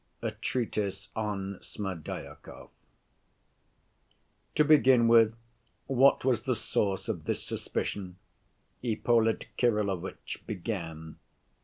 [0.23, 2.71] A Treatise On Smerdyakov
[4.55, 5.35] "To begin with,
[5.85, 8.15] what was the source of this suspicion?"
[8.83, 11.17] (Ippolit Kirillovitch began.)